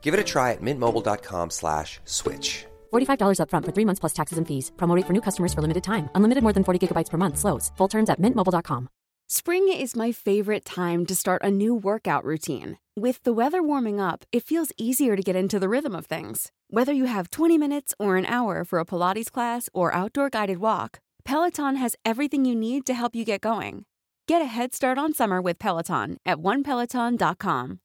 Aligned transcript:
Give 0.00 0.14
it 0.14 0.20
a 0.20 0.24
try 0.24 0.52
at 0.52 0.62
mintmobile.com 0.62 1.50
slash 1.50 2.00
switch. 2.04 2.64
$45 2.94 3.40
upfront 3.42 3.64
for 3.66 3.72
three 3.72 3.84
months 3.84 4.00
plus 4.00 4.14
taxes 4.14 4.38
and 4.38 4.48
fees. 4.48 4.72
Promote 4.78 5.04
for 5.06 5.12
new 5.12 5.20
customers 5.20 5.52
for 5.52 5.60
limited 5.60 5.84
time. 5.84 6.08
Unlimited 6.14 6.42
more 6.42 6.54
than 6.54 6.64
40 6.64 6.78
gigabytes 6.88 7.10
per 7.10 7.18
month. 7.18 7.36
Slows. 7.38 7.70
Full 7.76 7.88
terms 7.88 8.08
at 8.08 8.18
mintmobile.com. 8.20 8.88
Spring 9.30 9.68
is 9.68 9.94
my 9.94 10.10
favorite 10.10 10.64
time 10.64 11.04
to 11.04 11.14
start 11.14 11.42
a 11.44 11.50
new 11.50 11.74
workout 11.74 12.24
routine. 12.24 12.78
With 12.96 13.22
the 13.24 13.34
weather 13.34 13.62
warming 13.62 14.00
up, 14.00 14.24
it 14.32 14.42
feels 14.42 14.72
easier 14.78 15.16
to 15.16 15.22
get 15.22 15.36
into 15.36 15.58
the 15.58 15.68
rhythm 15.68 15.94
of 15.94 16.06
things. 16.06 16.50
Whether 16.70 16.94
you 16.94 17.04
have 17.04 17.30
20 17.30 17.58
minutes 17.58 17.92
or 17.98 18.16
an 18.16 18.24
hour 18.24 18.64
for 18.64 18.78
a 18.78 18.86
Pilates 18.86 19.30
class 19.30 19.68
or 19.74 19.94
outdoor 19.94 20.30
guided 20.30 20.58
walk, 20.58 21.00
Peloton 21.26 21.76
has 21.76 21.94
everything 22.06 22.46
you 22.46 22.54
need 22.56 22.86
to 22.86 22.94
help 22.94 23.14
you 23.14 23.24
get 23.26 23.42
going. 23.42 23.84
Get 24.26 24.40
a 24.40 24.46
head 24.46 24.74
start 24.74 24.96
on 24.96 25.12
summer 25.12 25.42
with 25.42 25.58
Peloton 25.58 26.16
at 26.24 26.38
onepeloton.com. 26.38 27.80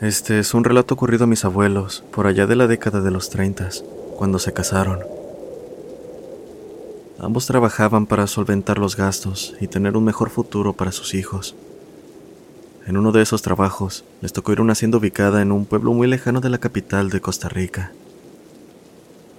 Este 0.00 0.38
es 0.38 0.54
un 0.54 0.62
relato 0.62 0.94
ocurrido 0.94 1.24
a 1.24 1.26
mis 1.26 1.44
abuelos 1.44 2.04
por 2.12 2.28
allá 2.28 2.46
de 2.46 2.54
la 2.54 2.68
década 2.68 3.00
de 3.00 3.10
los 3.10 3.30
30, 3.30 3.68
cuando 4.16 4.38
se 4.38 4.52
casaron. 4.52 5.00
Ambos 7.18 7.46
trabajaban 7.46 8.06
para 8.06 8.28
solventar 8.28 8.78
los 8.78 8.94
gastos 8.94 9.56
y 9.60 9.66
tener 9.66 9.96
un 9.96 10.04
mejor 10.04 10.30
futuro 10.30 10.72
para 10.72 10.92
sus 10.92 11.14
hijos. 11.14 11.56
En 12.86 12.96
uno 12.96 13.10
de 13.10 13.22
esos 13.22 13.42
trabajos 13.42 14.04
les 14.20 14.32
tocó 14.32 14.52
ir 14.52 14.60
a 14.60 14.62
una 14.62 14.74
hacienda 14.74 14.98
ubicada 14.98 15.42
en 15.42 15.50
un 15.50 15.66
pueblo 15.66 15.92
muy 15.92 16.06
lejano 16.06 16.40
de 16.40 16.50
la 16.50 16.58
capital 16.58 17.10
de 17.10 17.20
Costa 17.20 17.48
Rica. 17.48 17.90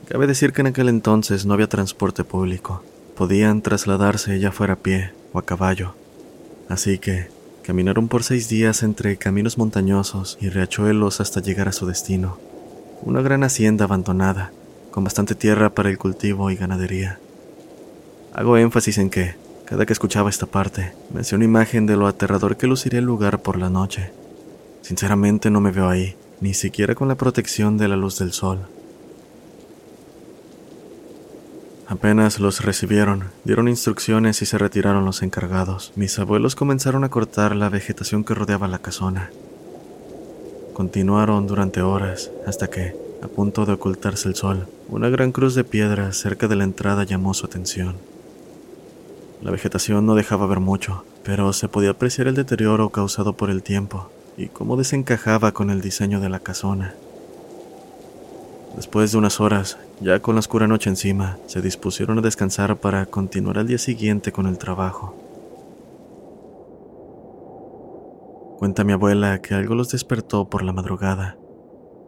Cabe 0.10 0.28
decir 0.28 0.52
que 0.52 0.60
en 0.60 0.68
aquel 0.68 0.90
entonces 0.90 1.46
no 1.46 1.54
había 1.54 1.70
transporte 1.70 2.26
público. 2.26 2.84
Podían 3.16 3.62
trasladarse 3.62 4.38
ya 4.42 4.52
fuera 4.52 4.74
a 4.74 4.80
pie 4.80 5.14
o 5.32 5.40
a 5.40 5.46
caballo. 5.46 5.94
Así 6.68 7.00
que 7.00 7.39
Caminaron 7.70 8.08
por 8.08 8.24
seis 8.24 8.50
días 8.50 8.82
entre 8.82 9.18
caminos 9.18 9.60
montañosos 9.60 10.40
y 10.42 10.50
riachuelos 10.50 11.22
hasta 11.22 11.40
llegar 11.40 11.68
a 11.68 11.72
su 11.72 11.86
destino, 11.86 12.40
una 13.04 13.22
gran 13.22 13.44
hacienda 13.44 13.86
abandonada, 13.86 14.52
con 14.90 15.04
bastante 15.04 15.36
tierra 15.36 15.70
para 15.70 15.92
el 15.92 16.00
cultivo 16.00 16.50
y 16.50 16.56
ganadería. 16.56 17.20
Hago 18.34 18.58
énfasis 18.58 18.98
en 18.98 19.12
que, 19.12 19.36
cada 19.66 19.86
que 19.86 19.94
escuchaba 19.94 20.32
esta 20.32 20.48
parte, 20.48 20.94
me 21.14 21.22
hacía 21.22 21.36
una 21.36 21.46
imagen 21.46 21.86
de 21.86 21.96
lo 21.96 22.08
aterrador 22.08 22.58
que 22.58 22.66
luciría 22.66 22.98
el 22.98 23.06
lugar 23.06 23.44
por 23.44 23.56
la 23.56 23.70
noche. 23.70 24.14
Sinceramente 24.82 25.52
no 25.52 25.62
me 25.62 25.70
veo 25.70 25.90
ahí, 25.90 26.16
ni 26.42 26.56
siquiera 26.56 26.96
con 26.96 27.08
la 27.08 27.18
protección 27.18 27.78
de 27.78 27.88
la 27.88 27.98
luz 27.98 28.18
del 28.18 28.34
sol. 28.34 28.62
Apenas 31.90 32.40
los 32.40 32.64
recibieron, 32.64 33.24
dieron 33.46 33.68
instrucciones 33.68 34.44
y 34.44 34.46
se 34.46 34.60
retiraron 34.60 35.06
los 35.06 35.24
encargados. 35.24 35.92
Mis 35.96 36.20
abuelos 36.20 36.56
comenzaron 36.56 37.04
a 37.04 37.10
cortar 37.10 37.56
la 37.56 37.70
vegetación 37.70 38.24
que 38.24 38.36
rodeaba 38.36 38.68
la 38.68 38.78
casona. 38.78 39.32
Continuaron 40.76 41.48
durante 41.48 41.82
horas, 41.82 42.30
hasta 42.46 42.70
que, 42.70 42.96
a 43.24 43.28
punto 43.28 43.66
de 43.66 43.74
ocultarse 43.74 44.30
el 44.30 44.36
sol, 44.36 44.68
una 44.88 45.10
gran 45.10 45.32
cruz 45.32 45.56
de 45.56 45.64
piedra 45.64 46.14
cerca 46.14 46.48
de 46.48 46.58
la 46.58 46.64
entrada 46.64 47.06
llamó 47.06 47.34
su 47.34 47.48
atención. 47.48 47.96
La 49.42 49.50
vegetación 49.50 50.06
no 50.06 50.14
dejaba 50.14 50.46
ver 50.46 50.60
mucho, 50.60 51.06
pero 51.24 51.54
se 51.54 51.70
podía 51.70 51.90
apreciar 51.90 52.28
el 52.28 52.36
deterioro 52.36 52.90
causado 52.90 53.34
por 53.34 53.50
el 53.50 53.64
tiempo 53.64 54.12
y 54.38 54.50
cómo 54.50 54.78
desencajaba 54.78 55.54
con 55.54 55.72
el 55.72 55.82
diseño 55.82 56.20
de 56.20 56.30
la 56.30 56.40
casona. 56.40 56.94
Después 58.80 59.12
de 59.12 59.18
unas 59.18 59.42
horas, 59.42 59.78
ya 60.00 60.22
con 60.22 60.36
la 60.36 60.40
oscura 60.40 60.66
noche 60.66 60.90
encima, 60.90 61.38
se 61.48 61.62
dispusieron 61.62 62.18
a 62.18 62.22
descansar 62.22 62.78
para 62.78 63.06
continuar 63.08 63.58
al 63.58 63.68
día 63.68 63.78
siguiente 63.78 64.32
con 64.32 64.48
el 64.48 64.58
trabajo. 64.58 65.18
Cuenta 68.58 68.86
mi 68.86 68.94
abuela 68.94 69.42
que 69.42 69.54
algo 69.54 69.76
los 69.76 69.90
despertó 69.90 70.50
por 70.50 70.64
la 70.64 70.72
madrugada. 70.72 71.38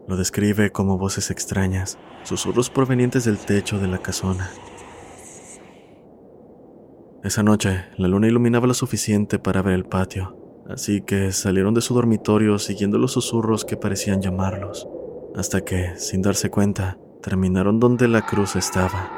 Lo 0.07 0.15
describe 0.15 0.71
como 0.71 0.97
voces 0.97 1.29
extrañas, 1.29 1.97
susurros 2.23 2.69
provenientes 2.69 3.25
del 3.25 3.37
techo 3.37 3.77
de 3.77 3.89
la 3.89 3.97
casona. 3.97 4.49
Esa 7.21 7.43
noche, 7.43 7.83
la 7.97 8.07
luna 8.07 8.29
iluminaba 8.29 8.65
lo 8.65 8.73
suficiente 8.73 9.39
para 9.39 9.61
ver 9.61 9.73
el 9.73 9.83
patio, 9.83 10.37
así 10.69 11.01
que 11.01 11.33
salieron 11.33 11.73
de 11.73 11.81
su 11.81 11.93
dormitorio 11.93 12.57
siguiendo 12.59 12.97
los 12.97 13.11
susurros 13.11 13.65
que 13.65 13.75
parecían 13.75 14.21
llamarlos 14.21 14.87
hasta 15.35 15.61
que, 15.61 15.97
sin 15.97 16.21
darse 16.21 16.49
cuenta, 16.49 16.97
terminaron 17.21 17.79
donde 17.79 18.07
la 18.07 18.25
cruz 18.25 18.55
estaba. 18.55 19.09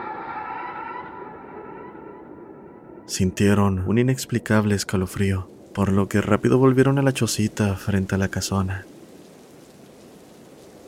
Sintieron 3.06 3.88
un 3.88 3.98
inexplicable 3.98 4.76
escalofrío, 4.76 5.50
por 5.74 5.92
lo 5.92 6.08
que 6.08 6.22
rápido 6.22 6.58
volvieron 6.58 7.00
a 7.00 7.02
la 7.02 7.14
chocita 7.14 7.76
frente 7.76 8.16
a 8.16 8.18
la 8.18 8.28
casona. 8.28 8.86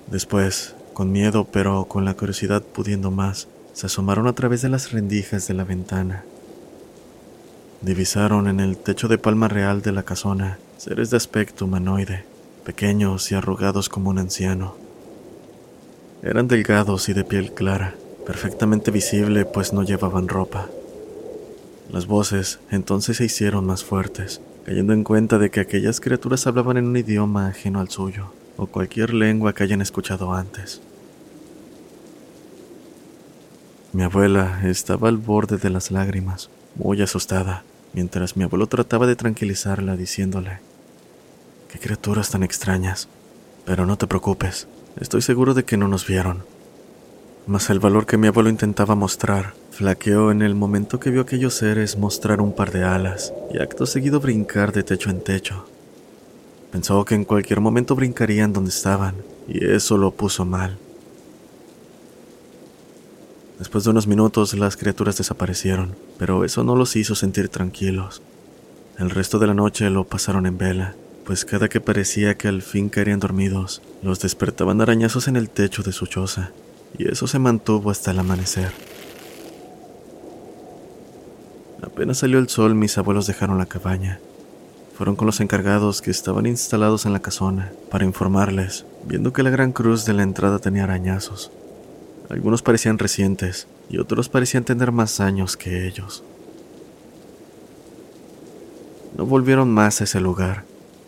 Después, 0.08 0.76
con 0.94 1.12
miedo 1.12 1.46
pero 1.52 1.86
con 1.86 2.06
la 2.06 2.14
curiosidad 2.14 2.62
pudiendo 2.62 3.12
más, 3.12 3.48
se 3.74 3.88
asomaron 3.88 4.28
a 4.28 4.34
través 4.34 4.62
de 4.62 4.70
las 4.70 4.92
rendijas 4.92 5.48
de 5.48 5.54
la 5.54 5.64
ventana. 5.64 6.24
Divisaron 7.82 8.48
en 8.48 8.60
el 8.60 8.78
techo 8.78 9.08
de 9.08 9.18
palma 9.18 9.48
real 9.48 9.82
de 9.82 9.92
la 9.92 10.04
casona 10.04 10.60
seres 10.78 11.10
de 11.10 11.18
aspecto 11.18 11.66
humanoide, 11.66 12.26
pequeños 12.64 13.32
y 13.32 13.36
arrugados 13.36 13.90
como 13.90 14.10
un 14.10 14.20
anciano. 14.20 14.85
Eran 16.24 16.48
delgados 16.48 17.10
y 17.10 17.14
de 17.14 17.24
piel 17.24 17.54
clara, 17.54 17.96
perfectamente 18.26 18.92
visible 18.92 19.46
pues 19.46 19.74
no 19.74 19.84
llevaban 19.84 20.28
ropa. 20.28 20.68
Las 21.92 22.08
voces 22.08 22.60
entonces 22.72 23.18
se 23.18 23.26
hicieron 23.26 23.66
más 23.66 23.84
fuertes, 23.84 24.42
cayendo 24.66 24.94
en 24.94 25.04
cuenta 25.04 25.38
de 25.38 25.52
que 25.52 25.60
aquellas 25.60 26.00
criaturas 26.00 26.48
hablaban 26.48 26.78
en 26.78 26.88
un 26.88 26.98
idioma 26.98 27.48
ajeno 27.48 27.80
al 27.80 27.90
suyo, 27.90 28.32
o 28.58 28.66
cualquier 28.66 29.14
lengua 29.14 29.54
que 29.54 29.64
hayan 29.64 29.82
escuchado 29.82 30.34
antes. 30.34 30.82
Mi 33.94 34.04
abuela 34.04 34.62
estaba 34.66 35.08
al 35.08 35.18
borde 35.18 35.58
de 35.58 35.70
las 35.70 35.92
lágrimas, 35.92 36.50
muy 36.76 37.02
asustada, 37.02 37.64
mientras 37.94 38.36
mi 38.36 38.44
abuelo 38.44 38.68
trataba 38.68 39.08
de 39.08 39.16
tranquilizarla 39.16 39.96
diciéndole, 39.96 40.60
Qué 41.72 41.80
criaturas 41.80 42.30
tan 42.30 42.44
extrañas, 42.44 43.08
pero 43.66 43.86
no 43.86 43.98
te 43.98 44.08
preocupes, 44.08 44.68
Estoy 45.00 45.22
seguro 45.22 45.54
de 45.54 45.66
que 45.66 45.76
no 45.76 45.90
nos 45.90 46.08
vieron. 46.08 46.44
Mas 47.48 47.70
el 47.70 47.80
valor 47.80 48.06
que 48.06 48.18
mi 48.18 48.28
abuelo 48.28 48.50
intentaba 48.50 48.96
mostrar 48.96 49.54
flaqueó 49.72 50.32
en 50.32 50.42
el 50.42 50.56
momento 50.56 51.02
que 51.02 51.10
vio 51.10 51.22
aquellos 51.22 51.54
seres 51.54 51.98
mostrar 51.98 52.40
un 52.40 52.56
par 52.56 52.72
de 52.72 52.86
alas 52.86 53.34
y 53.54 53.62
acto 53.62 53.86
seguido 53.86 54.22
brincar 54.22 54.72
de 54.72 54.84
techo 54.84 55.10
en 55.10 55.22
techo. 55.22 55.68
Pensó 56.72 57.04
que 57.04 57.14
en 57.14 57.26
cualquier 57.26 57.60
momento 57.60 57.94
brincarían 57.94 58.54
donde 58.54 58.70
estaban, 58.70 59.16
y 59.50 59.66
eso 59.66 59.98
lo 59.98 60.12
puso 60.12 60.46
mal. 60.46 60.78
Después 63.60 63.84
de 63.84 63.90
unos 63.90 64.08
minutos 64.08 64.54
las 64.54 64.78
criaturas 64.78 65.18
desaparecieron, 65.18 65.96
pero 66.18 66.46
eso 66.46 66.64
no 66.64 66.78
los 66.78 66.96
hizo 66.96 67.16
sentir 67.16 67.50
tranquilos. 67.50 68.22
El 68.98 69.10
resto 69.10 69.40
de 69.40 69.48
la 69.48 69.54
noche 69.54 69.90
lo 69.90 70.06
pasaron 70.06 70.46
en 70.46 70.58
vela, 70.58 70.96
pues 71.26 71.44
cada 71.44 71.68
que 71.70 71.82
parecía 71.82 72.36
que 72.36 72.48
al 72.48 72.62
fin 72.62 72.90
caerían 72.90 73.20
dormidos, 73.20 73.82
los 74.04 74.20
despertaban 74.20 74.80
arañazos 74.80 75.28
en 75.28 75.36
el 75.36 75.50
techo 75.50 75.82
de 75.82 75.92
su 75.92 76.06
choza, 76.06 76.52
y 76.98 77.10
eso 77.10 77.26
se 77.26 77.40
mantuvo 77.40 77.90
hasta 77.90 78.12
el 78.12 78.20
amanecer. 78.20 78.72
Apenas 81.82 82.20
salió 82.20 82.40
el 82.40 82.48
sol, 82.48 82.76
mis 82.76 82.98
abuelos 82.98 83.28
dejaron 83.28 83.58
la 83.58 83.66
cabaña. 83.66 84.20
Fueron 84.96 85.16
con 85.16 85.26
los 85.26 85.42
encargados 85.42 86.02
que 86.02 86.12
estaban 86.12 86.46
instalados 86.46 87.06
en 87.06 87.14
la 87.14 87.22
casona 87.22 87.74
para 87.90 88.06
informarles, 88.06 88.86
viendo 89.06 89.34
que 89.34 89.44
la 89.44 89.50
gran 89.50 89.72
cruz 89.72 90.06
de 90.06 90.14
la 90.14 90.24
entrada 90.24 90.60
tenía 90.60 90.84
arañazos. 90.84 91.52
Algunos 92.30 92.62
parecían 92.62 92.98
recientes 92.98 93.68
y 93.90 93.98
otros 93.98 94.30
parecían 94.30 94.64
tener 94.64 94.92
más 94.92 95.20
años 95.20 95.58
que 95.58 95.88
ellos. 95.88 96.24
No 99.18 99.26
volvieron 99.26 99.72
más 99.72 100.02
a 100.02 100.06
ese 100.06 100.20
lugar. 100.20 100.64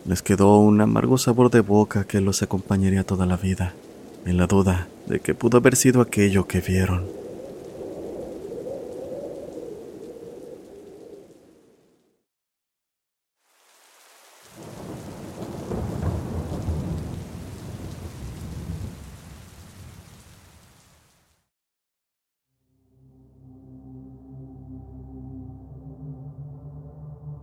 Les 0.07 0.21
quedó 0.21 0.59
un 0.59 0.79
amargo 0.79 1.17
sabor 1.17 1.51
de 1.51 1.59
boca 1.59 2.05
que 2.05 2.21
los 2.21 2.41
acompañaría 2.41 3.03
toda 3.03 3.25
la 3.25 3.35
vida, 3.35 3.73
en 4.25 4.37
la 4.37 4.47
duda 4.47 4.87
de 5.05 5.19
que 5.19 5.35
pudo 5.35 5.57
haber 5.57 5.75
sido 5.75 5.99
aquello 5.99 6.47
que 6.47 6.61
vieron. 6.61 7.05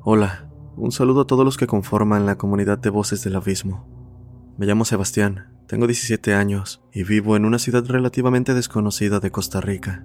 Hola, 0.06 0.43
un 0.76 0.90
saludo 0.90 1.22
a 1.22 1.26
todos 1.26 1.44
los 1.44 1.56
que 1.56 1.66
conforman 1.66 2.26
la 2.26 2.36
comunidad 2.36 2.78
de 2.78 2.90
Voces 2.90 3.22
del 3.22 3.36
Abismo. 3.36 3.86
Me 4.58 4.66
llamo 4.66 4.84
Sebastián, 4.84 5.52
tengo 5.66 5.86
17 5.86 6.34
años 6.34 6.82
y 6.92 7.04
vivo 7.04 7.36
en 7.36 7.44
una 7.44 7.58
ciudad 7.58 7.84
relativamente 7.86 8.54
desconocida 8.54 9.20
de 9.20 9.30
Costa 9.30 9.60
Rica. 9.60 10.04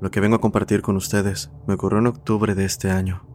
Lo 0.00 0.10
que 0.10 0.20
vengo 0.20 0.36
a 0.36 0.40
compartir 0.40 0.82
con 0.82 0.96
ustedes 0.96 1.50
me 1.66 1.74
ocurrió 1.74 1.98
en 1.98 2.06
octubre 2.06 2.54
de 2.54 2.64
este 2.64 2.90
año. 2.90 3.26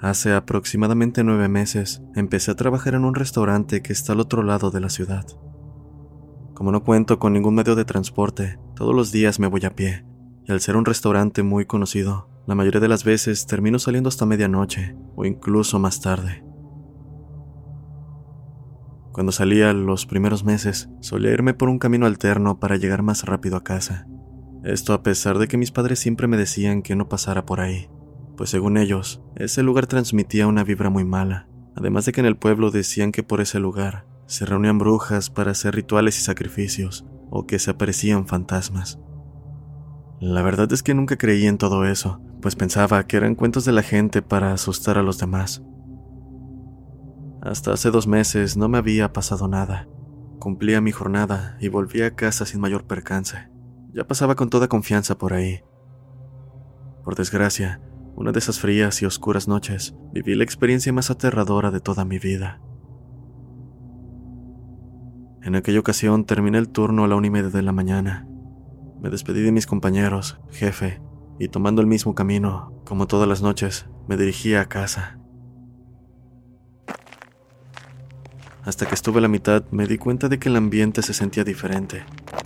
Hace 0.00 0.32
aproximadamente 0.32 1.24
nueve 1.24 1.48
meses 1.48 2.02
empecé 2.14 2.52
a 2.52 2.56
trabajar 2.56 2.94
en 2.94 3.04
un 3.04 3.16
restaurante 3.16 3.82
que 3.82 3.92
está 3.92 4.12
al 4.12 4.20
otro 4.20 4.44
lado 4.44 4.70
de 4.70 4.80
la 4.80 4.90
ciudad. 4.90 5.26
Como 6.54 6.70
no 6.70 6.84
cuento 6.84 7.18
con 7.18 7.32
ningún 7.32 7.56
medio 7.56 7.74
de 7.74 7.84
transporte, 7.84 8.58
todos 8.76 8.94
los 8.94 9.10
días 9.10 9.40
me 9.40 9.48
voy 9.48 9.64
a 9.64 9.74
pie, 9.74 10.04
y 10.44 10.52
al 10.52 10.60
ser 10.60 10.76
un 10.76 10.84
restaurante 10.84 11.42
muy 11.42 11.66
conocido, 11.66 12.28
la 12.48 12.54
mayoría 12.54 12.80
de 12.80 12.88
las 12.88 13.04
veces 13.04 13.44
termino 13.44 13.78
saliendo 13.78 14.08
hasta 14.08 14.24
medianoche 14.24 14.96
o 15.16 15.26
incluso 15.26 15.78
más 15.78 16.00
tarde. 16.00 16.42
Cuando 19.12 19.32
salía 19.32 19.74
los 19.74 20.06
primeros 20.06 20.44
meses, 20.44 20.88
solía 21.02 21.30
irme 21.30 21.52
por 21.52 21.68
un 21.68 21.78
camino 21.78 22.06
alterno 22.06 22.58
para 22.58 22.76
llegar 22.76 23.02
más 23.02 23.24
rápido 23.24 23.58
a 23.58 23.64
casa. 23.64 24.06
Esto 24.64 24.94
a 24.94 25.02
pesar 25.02 25.36
de 25.36 25.46
que 25.46 25.58
mis 25.58 25.72
padres 25.72 25.98
siempre 25.98 26.26
me 26.26 26.38
decían 26.38 26.80
que 26.80 26.96
no 26.96 27.10
pasara 27.10 27.44
por 27.44 27.60
ahí, 27.60 27.90
pues 28.34 28.48
según 28.48 28.78
ellos, 28.78 29.20
ese 29.36 29.62
lugar 29.62 29.86
transmitía 29.86 30.46
una 30.46 30.64
vibra 30.64 30.88
muy 30.88 31.04
mala, 31.04 31.50
además 31.76 32.06
de 32.06 32.12
que 32.12 32.20
en 32.20 32.26
el 32.26 32.38
pueblo 32.38 32.70
decían 32.70 33.12
que 33.12 33.22
por 33.22 33.42
ese 33.42 33.60
lugar 33.60 34.06
se 34.24 34.46
reunían 34.46 34.78
brujas 34.78 35.28
para 35.28 35.50
hacer 35.50 35.74
rituales 35.74 36.18
y 36.18 36.22
sacrificios, 36.22 37.04
o 37.28 37.46
que 37.46 37.58
se 37.58 37.72
aparecían 37.72 38.26
fantasmas. 38.26 38.98
La 40.18 40.40
verdad 40.40 40.72
es 40.72 40.82
que 40.82 40.94
nunca 40.94 41.18
creí 41.18 41.46
en 41.46 41.58
todo 41.58 41.84
eso, 41.84 42.22
pues 42.40 42.56
pensaba 42.56 43.06
que 43.06 43.16
eran 43.16 43.34
cuentos 43.34 43.64
de 43.64 43.72
la 43.72 43.82
gente 43.82 44.22
para 44.22 44.52
asustar 44.52 44.98
a 44.98 45.02
los 45.02 45.18
demás. 45.18 45.62
Hasta 47.42 47.72
hace 47.72 47.90
dos 47.90 48.06
meses 48.06 48.56
no 48.56 48.68
me 48.68 48.78
había 48.78 49.12
pasado 49.12 49.48
nada. 49.48 49.88
Cumplía 50.38 50.80
mi 50.80 50.92
jornada 50.92 51.56
y 51.60 51.68
volví 51.68 52.02
a 52.02 52.14
casa 52.14 52.46
sin 52.46 52.60
mayor 52.60 52.84
percance. 52.84 53.48
Ya 53.92 54.06
pasaba 54.06 54.34
con 54.34 54.50
toda 54.50 54.68
confianza 54.68 55.18
por 55.18 55.32
ahí. 55.32 55.60
Por 57.04 57.14
desgracia, 57.14 57.80
una 58.14 58.32
de 58.32 58.38
esas 58.38 58.60
frías 58.60 59.00
y 59.02 59.06
oscuras 59.06 59.48
noches, 59.48 59.94
viví 60.12 60.34
la 60.34 60.44
experiencia 60.44 60.92
más 60.92 61.10
aterradora 61.10 61.70
de 61.70 61.80
toda 61.80 62.04
mi 62.04 62.18
vida. 62.18 62.60
En 65.42 65.56
aquella 65.56 65.80
ocasión 65.80 66.24
terminé 66.24 66.58
el 66.58 66.68
turno 66.68 67.04
a 67.04 67.08
la 67.08 67.16
una 67.16 67.28
y 67.28 67.30
media 67.30 67.50
de 67.50 67.62
la 67.62 67.72
mañana 67.72 68.28
me 69.00 69.10
despedí 69.10 69.42
de 69.42 69.52
mis 69.52 69.66
compañeros, 69.66 70.40
jefe, 70.50 71.00
y 71.38 71.48
tomando 71.48 71.80
el 71.80 71.86
mismo 71.86 72.14
camino, 72.14 72.72
como 72.84 73.06
todas 73.06 73.28
las 73.28 73.42
noches, 73.42 73.86
me 74.08 74.16
dirigí 74.16 74.54
a 74.54 74.66
casa. 74.66 75.18
Hasta 78.64 78.84
que 78.86 78.94
estuve 78.94 79.18
a 79.18 79.22
la 79.22 79.28
mitad 79.28 79.64
me 79.70 79.86
di 79.86 79.96
cuenta 79.96 80.28
de 80.28 80.38
que 80.38 80.50
el 80.50 80.56
ambiente 80.56 81.00
se 81.00 81.14
sentía 81.14 81.42
diferente, 81.42 82.04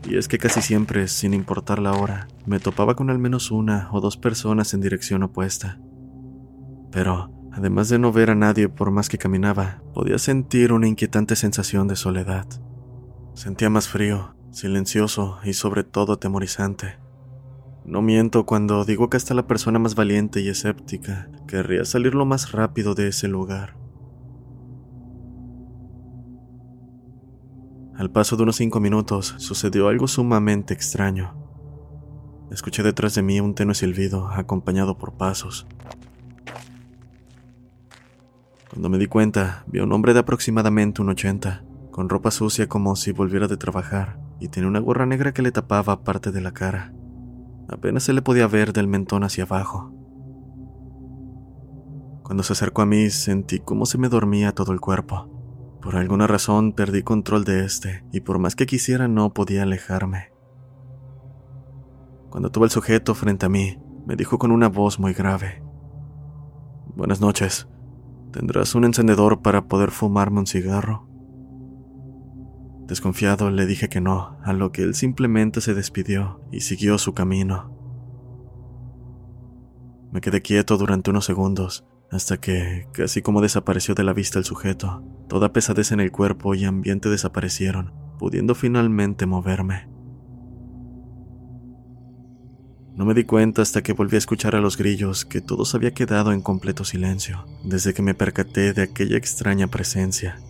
y 0.09 0.17
es 0.17 0.29
que 0.29 0.39
casi 0.39 0.63
siempre, 0.63 1.09
sin 1.09 1.35
importar 1.35 1.81
la 1.81 1.93
hora, 1.93 2.29
me 2.47 2.61
topaba 2.61 2.95
con 2.95 3.11
al 3.11 3.19
menos 3.19 3.51
una 3.51 3.89
o 3.93 4.01
dos 4.01 4.17
personas 4.17 4.73
en 4.73 4.83
dirección 4.83 5.25
opuesta. 5.25 5.81
Pero, 6.93 7.33
además 7.53 7.89
de 7.89 7.99
no 7.99 8.13
ver 8.13 8.31
a 8.31 8.35
nadie 8.37 8.69
por 8.69 8.93
más 8.93 9.09
que 9.09 9.19
caminaba, 9.19 9.83
podía 9.95 10.19
sentir 10.19 10.73
una 10.73 10.87
inquietante 10.87 11.35
sensación 11.35 11.89
de 11.89 11.97
soledad. 11.97 12.47
Sentía 13.35 13.71
más 13.71 13.89
frío, 13.89 14.37
silencioso 14.53 15.39
y 15.43 15.55
sobre 15.55 15.83
todo 15.83 16.13
atemorizante. 16.13 17.02
No 17.85 18.01
miento 18.01 18.47
cuando 18.47 18.85
digo 18.85 19.11
que 19.11 19.17
hasta 19.17 19.35
la 19.35 19.47
persona 19.47 19.79
más 19.79 19.95
valiente 19.95 20.41
y 20.41 20.49
escéptica 20.49 21.29
querría 21.49 21.85
salir 21.85 22.15
lo 22.15 22.25
más 22.25 22.53
rápido 22.53 22.95
de 22.95 23.09
ese 23.09 23.27
lugar. 23.29 23.77
Al 27.97 28.11
paso 28.11 28.37
de 28.37 28.45
unos 28.45 28.57
cinco 28.57 28.81
minutos 28.81 29.35
sucedió 29.39 29.89
algo 29.89 30.09
sumamente 30.09 30.75
extraño. 30.75 31.35
Escuché 32.51 32.83
detrás 32.83 33.15
de 33.15 33.23
mí 33.23 33.41
un 33.41 33.55
tenue 33.55 33.75
silbido 33.75 34.29
acompañado 34.29 34.97
por 34.97 35.15
pasos. 35.15 35.67
Cuando 38.71 38.89
me 38.89 38.99
di 38.99 39.07
cuenta, 39.07 39.65
vi 39.67 39.81
a 39.81 39.85
un 39.85 39.93
hombre 39.93 40.15
de 40.15 40.21
aproximadamente 40.21 41.03
un 41.03 41.11
ochenta, 41.11 41.65
con 41.91 42.09
ropa 42.09 42.31
sucia 42.31 42.69
como 42.69 42.97
si 42.97 43.13
volviera 43.13 43.49
de 43.49 43.57
trabajar, 43.57 44.19
y 44.41 44.49
tenía 44.49 44.69
una 44.69 44.81
gorra 44.81 45.05
negra 45.05 45.33
que 45.33 45.43
le 45.43 45.53
tapaba 45.53 46.05
parte 46.05 46.33
de 46.33 46.41
la 46.41 46.53
cara. 46.53 46.93
Apenas 47.69 48.03
se 48.05 48.13
le 48.13 48.23
podía 48.23 48.47
ver 48.47 48.73
del 48.73 48.89
mentón 48.89 49.25
hacia 49.25 49.45
abajo. 49.45 49.93
Cuando 52.23 52.43
se 52.43 52.53
acercó 52.53 52.83
a 52.83 52.87
mí 52.87 53.11
sentí 53.11 53.59
como 53.61 53.87
se 53.87 53.99
me 53.99 54.09
dormía 54.09 54.53
todo 54.53 54.73
el 54.73 54.81
cuerpo. 54.81 55.29
Por 55.83 55.97
alguna 55.97 56.27
razón 56.27 56.73
perdí 56.73 57.03
control 57.03 57.45
de 57.45 57.65
este 57.65 58.05
y 58.13 58.21
por 58.21 58.39
más 58.39 58.55
que 58.55 58.67
quisiera 58.67 59.09
no 59.09 59.35
podía 59.35 59.65
alejarme. 59.65 60.33
Cuando 62.31 62.51
tuve 62.51 62.65
el 62.67 62.71
sujeto 62.71 63.15
frente 63.15 63.47
a 63.47 63.49
mí, 63.49 63.79
me 64.07 64.17
dijo 64.17 64.39
con 64.39 64.53
una 64.53 64.69
voz 64.69 64.99
muy 64.99 65.13
grave. 65.13 65.63
Buenas 66.95 67.21
noches. 67.21 67.69
¿Tendrás 68.33 68.75
un 68.75 68.85
encendedor 68.85 69.43
para 69.43 69.67
poder 69.67 69.91
fumarme 69.91 70.39
un 70.39 70.47
cigarro? 70.47 71.12
Desconfiado 72.93 73.51
le 73.51 73.65
dije 73.65 73.89
que 73.89 74.03
no, 74.03 74.37
a 74.45 74.53
lo 74.53 74.71
que 74.71 74.83
él 74.83 74.95
simplemente 74.95 75.63
se 75.63 75.73
despidió 75.73 76.43
y 76.53 76.61
siguió 76.61 76.99
su 76.99 77.15
camino. 77.15 77.75
Me 80.13 80.21
quedé 80.21 80.43
quieto 80.43 80.77
durante 80.77 81.09
unos 81.09 81.25
segundos, 81.25 81.87
hasta 82.11 82.37
que, 82.37 82.89
casi 82.93 83.23
como 83.23 83.41
desapareció 83.41 83.95
de 83.95 84.05
la 84.05 84.13
vista 84.13 84.39
el 84.39 84.45
sujeto, 84.45 85.03
toda 85.27 85.55
pesadez 85.55 85.91
en 85.93 86.01
el 86.01 86.13
cuerpo 86.13 86.55
y 86.55 86.67
ambiente 86.67 87.09
desaparecieron, 87.09 87.95
pudiendo 88.19 88.55
finalmente 88.55 89.25
moverme. 89.25 89.89
No 92.95 93.07
me 93.07 93.15
di 93.15 93.25
cuenta 93.25 93.63
hasta 93.63 93.83
que 93.83 93.95
volví 93.95 94.17
a 94.17 94.19
escuchar 94.19 94.55
a 94.55 94.61
los 94.61 94.77
grillos 94.77 95.25
que 95.25 95.41
todos 95.41 95.75
había 95.75 95.95
quedado 95.95 96.33
en 96.33 96.43
completo 96.43 96.85
silencio, 96.85 97.47
desde 97.65 97.95
que 97.95 98.03
me 98.03 98.13
percaté 98.13 98.75
de 98.75 98.83
aquella 98.83 99.17
extraña 99.17 99.69
presencia. 99.69 100.43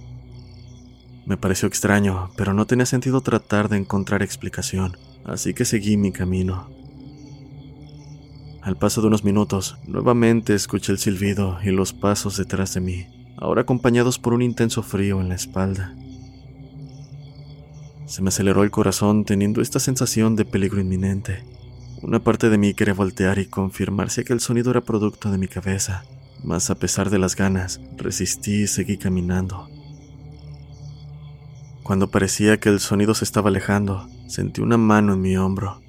Me 1.24 1.36
pareció 1.36 1.68
extraño, 1.68 2.30
pero 2.36 2.52
no 2.52 2.66
tenía 2.66 2.86
sentido 2.86 3.20
tratar 3.20 3.68
de 3.68 3.76
encontrar 3.76 4.22
explicación, 4.22 4.96
así 5.24 5.54
que 5.54 5.64
seguí 5.64 5.96
mi 5.96 6.10
camino. 6.10 6.68
Al 8.60 8.76
paso 8.76 9.00
de 9.00 9.08
unos 9.08 9.24
minutos, 9.24 9.76
nuevamente 9.86 10.54
escuché 10.54 10.92
el 10.92 10.98
silbido 10.98 11.58
y 11.64 11.70
los 11.70 11.92
pasos 11.92 12.36
detrás 12.36 12.74
de 12.74 12.80
mí, 12.80 13.06
ahora 13.36 13.62
acompañados 13.62 14.18
por 14.18 14.34
un 14.34 14.42
intenso 14.42 14.82
frío 14.82 15.20
en 15.20 15.28
la 15.28 15.34
espalda. 15.34 15.96
Se 18.06 18.22
me 18.22 18.28
aceleró 18.28 18.62
el 18.62 18.70
corazón 18.70 19.24
teniendo 19.24 19.62
esta 19.62 19.80
sensación 19.80 20.36
de 20.36 20.44
peligro 20.44 20.80
inminente. 20.80 21.44
Una 22.02 22.18
parte 22.18 22.50
de 22.50 22.58
mí 22.58 22.74
quería 22.74 22.94
voltear 22.94 23.38
y 23.38 23.46
confirmar 23.46 24.10
si 24.10 24.20
aquel 24.20 24.40
sonido 24.40 24.70
era 24.70 24.80
producto 24.80 25.30
de 25.30 25.38
mi 25.38 25.48
cabeza, 25.48 26.04
mas 26.44 26.68
a 26.68 26.74
pesar 26.74 27.10
de 27.10 27.18
las 27.18 27.36
ganas, 27.36 27.80
resistí 27.96 28.62
y 28.62 28.66
seguí 28.66 28.96
caminando. 28.96 29.71
Cuando 31.92 32.10
parecía 32.10 32.58
que 32.58 32.70
el 32.70 32.80
sonido 32.80 33.12
se 33.12 33.24
estaba 33.24 33.50
alejando, 33.50 34.08
sentí 34.26 34.62
una 34.62 34.78
mano 34.78 35.12
en 35.12 35.20
mi 35.20 35.36
hombro. 35.36 35.82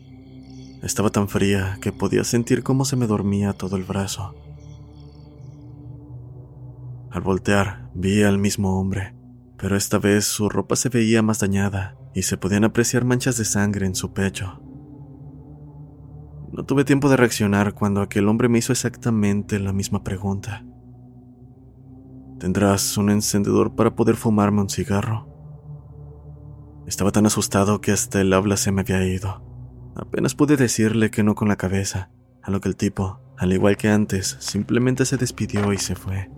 Estaba 0.82 1.12
tan 1.12 1.30
fría 1.30 1.78
que 1.80 1.94
podía 1.94 2.26
sentir 2.26 2.62
cómo 2.62 2.84
se 2.84 2.98
me 2.98 3.08
dormía 3.08 3.54
todo 3.54 3.78
el 3.78 3.86
brazo. 3.86 4.36
Al 7.10 7.22
voltear, 7.22 7.90
vi 7.94 8.22
al 8.22 8.38
mismo 8.38 8.82
hombre, 8.82 9.16
pero 9.58 9.78
esta 9.78 9.98
vez 9.98 10.26
su 10.26 10.50
ropa 10.50 10.76
se 10.76 10.90
veía 10.90 11.22
más 11.22 11.40
dañada 11.40 11.96
y 12.14 12.24
se 12.24 12.36
podían 12.36 12.66
apreciar 12.66 13.06
manchas 13.06 13.38
de 13.38 13.46
sangre 13.46 13.86
en 13.86 13.96
su 13.96 14.12
pecho. 14.12 14.62
No 16.52 16.66
tuve 16.66 16.84
tiempo 16.84 17.08
de 17.08 17.16
reaccionar 17.16 17.76
cuando 17.76 18.02
aquel 18.02 18.28
hombre 18.28 18.50
me 18.50 18.58
hizo 18.58 18.74
exactamente 18.74 19.58
la 19.58 19.72
misma 19.72 20.04
pregunta. 20.04 20.66
¿Tendrás 22.42 22.98
un 22.98 23.10
encendedor 23.10 23.74
para 23.74 23.96
poder 23.96 24.18
fumarme 24.18 24.60
un 24.60 24.70
cigarro? 24.70 25.33
Estaba 26.88 27.12
tan 27.12 27.26
asustado 27.26 27.82
que 27.82 27.92
hasta 27.92 28.22
el 28.22 28.34
habla 28.34 28.58
se 28.58 28.72
me 28.72 28.82
había 28.82 29.06
ido. 29.06 29.42
Apenas 29.96 30.36
pude 30.36 30.58
decirle 30.58 31.12
que 31.12 31.24
no 31.24 31.36
con 31.36 31.48
la 31.48 31.56
cabeza, 31.56 32.10
a 32.42 32.52
lo 32.52 32.60
que 32.60 32.70
el 32.70 32.76
tipo, 32.76 33.20
al 33.38 33.54
igual 33.54 33.78
que 33.78 33.90
antes, 33.90 34.38
simplemente 34.40 35.06
se 35.06 35.18
despidió 35.18 35.72
y 35.72 35.78
se 35.78 35.96
fue. 35.96 36.30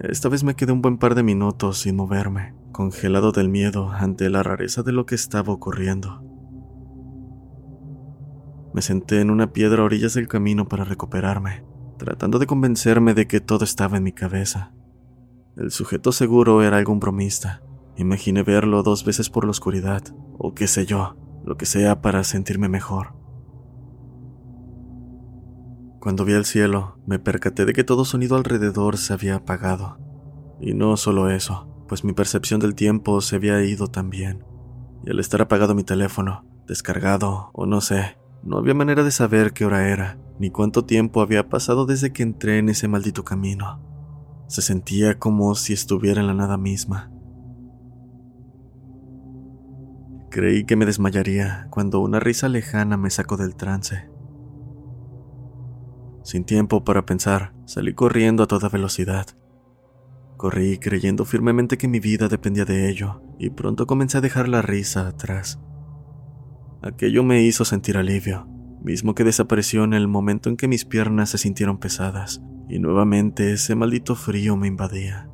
Esta 0.00 0.28
vez 0.28 0.44
me 0.44 0.54
quedé 0.54 0.72
un 0.72 0.82
buen 0.82 0.98
par 0.98 1.14
de 1.14 1.22
minutos 1.22 1.78
sin 1.78 1.96
moverme, 1.96 2.54
congelado 2.72 3.32
del 3.32 3.48
miedo 3.48 3.90
ante 3.90 4.28
la 4.28 4.42
rareza 4.42 4.82
de 4.82 4.92
lo 4.92 5.06
que 5.06 5.14
estaba 5.14 5.52
ocurriendo. 5.52 6.22
Me 8.74 8.82
senté 8.82 9.20
en 9.20 9.30
una 9.30 9.52
piedra 9.52 9.82
a 9.82 9.84
orillas 9.84 10.14
del 10.14 10.28
camino 10.28 10.68
para 10.68 10.84
recuperarme, 10.84 11.64
tratando 11.96 12.38
de 12.38 12.46
convencerme 12.46 13.14
de 13.14 13.26
que 13.26 13.40
todo 13.40 13.64
estaba 13.64 13.96
en 13.96 14.02
mi 14.02 14.12
cabeza. 14.12 14.72
El 15.56 15.70
sujeto 15.70 16.10
seguro 16.10 16.62
era 16.62 16.76
algún 16.76 16.98
bromista. 16.98 17.62
Imaginé 17.96 18.42
verlo 18.42 18.82
dos 18.82 19.04
veces 19.04 19.30
por 19.30 19.44
la 19.44 19.50
oscuridad, 19.50 20.02
o 20.38 20.54
qué 20.54 20.66
sé 20.66 20.86
yo, 20.86 21.16
lo 21.44 21.56
que 21.56 21.66
sea 21.66 22.00
para 22.00 22.24
sentirme 22.24 22.68
mejor. 22.68 23.14
Cuando 26.00 26.24
vi 26.24 26.34
el 26.34 26.44
cielo, 26.44 26.98
me 27.06 27.18
percaté 27.18 27.64
de 27.64 27.72
que 27.72 27.84
todo 27.84 28.04
sonido 28.04 28.36
alrededor 28.36 28.98
se 28.98 29.12
había 29.12 29.36
apagado. 29.36 29.96
Y 30.60 30.74
no 30.74 30.96
solo 30.96 31.30
eso, 31.30 31.66
pues 31.88 32.04
mi 32.04 32.12
percepción 32.12 32.60
del 32.60 32.74
tiempo 32.74 33.20
se 33.20 33.36
había 33.36 33.62
ido 33.64 33.86
también. 33.86 34.44
Y 35.04 35.10
al 35.10 35.18
estar 35.18 35.40
apagado 35.40 35.74
mi 35.74 35.84
teléfono, 35.84 36.44
descargado 36.66 37.50
o 37.54 37.64
no 37.64 37.80
sé, 37.80 38.18
no 38.42 38.58
había 38.58 38.74
manera 38.74 39.02
de 39.02 39.10
saber 39.10 39.52
qué 39.54 39.64
hora 39.64 39.88
era, 39.88 40.18
ni 40.38 40.50
cuánto 40.50 40.84
tiempo 40.84 41.22
había 41.22 41.48
pasado 41.48 41.86
desde 41.86 42.12
que 42.12 42.22
entré 42.22 42.58
en 42.58 42.68
ese 42.68 42.88
maldito 42.88 43.24
camino. 43.24 43.80
Se 44.48 44.60
sentía 44.60 45.18
como 45.18 45.54
si 45.54 45.72
estuviera 45.72 46.20
en 46.20 46.26
la 46.26 46.34
nada 46.34 46.58
misma. 46.58 47.10
Creí 50.34 50.64
que 50.64 50.74
me 50.74 50.84
desmayaría 50.84 51.68
cuando 51.70 52.00
una 52.00 52.18
risa 52.18 52.48
lejana 52.48 52.96
me 52.96 53.08
sacó 53.10 53.36
del 53.36 53.54
trance. 53.54 54.08
Sin 56.24 56.42
tiempo 56.44 56.82
para 56.82 57.06
pensar, 57.06 57.54
salí 57.66 57.94
corriendo 57.94 58.42
a 58.42 58.48
toda 58.48 58.68
velocidad. 58.68 59.28
Corrí 60.36 60.78
creyendo 60.78 61.24
firmemente 61.24 61.78
que 61.78 61.86
mi 61.86 62.00
vida 62.00 62.26
dependía 62.26 62.64
de 62.64 62.90
ello, 62.90 63.22
y 63.38 63.50
pronto 63.50 63.86
comencé 63.86 64.18
a 64.18 64.22
dejar 64.22 64.48
la 64.48 64.60
risa 64.60 65.06
atrás. 65.06 65.60
Aquello 66.82 67.22
me 67.22 67.44
hizo 67.44 67.64
sentir 67.64 67.96
alivio, 67.96 68.48
mismo 68.82 69.14
que 69.14 69.22
desapareció 69.22 69.84
en 69.84 69.92
el 69.92 70.08
momento 70.08 70.48
en 70.48 70.56
que 70.56 70.66
mis 70.66 70.84
piernas 70.84 71.30
se 71.30 71.38
sintieron 71.38 71.78
pesadas 71.78 72.42
y 72.68 72.80
nuevamente 72.80 73.52
ese 73.52 73.76
maldito 73.76 74.16
frío 74.16 74.56
me 74.56 74.66
invadía. 74.66 75.28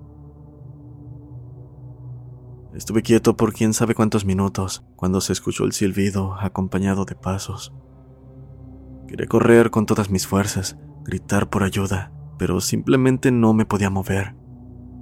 Estuve 2.80 3.02
quieto 3.02 3.36
por 3.36 3.52
quién 3.52 3.74
sabe 3.74 3.94
cuántos 3.94 4.24
minutos 4.24 4.82
cuando 4.96 5.20
se 5.20 5.34
escuchó 5.34 5.64
el 5.64 5.72
silbido 5.72 6.34
acompañado 6.40 7.04
de 7.04 7.14
pasos. 7.14 7.74
Quería 9.06 9.26
correr 9.26 9.70
con 9.70 9.84
todas 9.84 10.08
mis 10.08 10.26
fuerzas, 10.26 10.78
gritar 11.04 11.50
por 11.50 11.62
ayuda, 11.62 12.10
pero 12.38 12.58
simplemente 12.62 13.32
no 13.32 13.52
me 13.52 13.66
podía 13.66 13.90
mover. 13.90 14.34